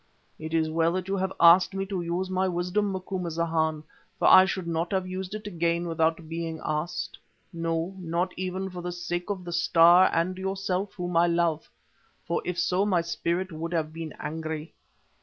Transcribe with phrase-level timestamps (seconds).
[0.39, 3.83] It is well that you have asked me to use my wisdom, Macumazahn,
[4.17, 8.91] for I should not have used it again without being asked—no, not even for the
[8.91, 11.69] sake of the Star and yourself, whom I love,
[12.25, 14.73] for if so my Spirit would have been angry.